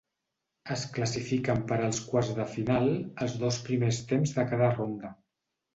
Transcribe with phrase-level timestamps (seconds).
[0.75, 2.91] Es classifiquen per als quarts de final
[3.27, 5.19] els dos primers temps de cada ronda.